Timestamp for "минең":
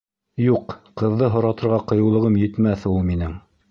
3.13-3.43